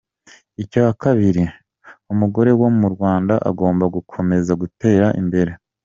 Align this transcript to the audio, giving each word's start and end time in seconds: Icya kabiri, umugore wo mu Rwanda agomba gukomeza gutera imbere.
Icya 0.63 0.85
kabiri, 1.01 1.43
umugore 2.13 2.51
wo 2.61 2.69
mu 2.79 2.87
Rwanda 2.93 3.33
agomba 3.49 3.85
gukomeza 3.95 4.51
gutera 4.61 5.07
imbere. 5.21 5.51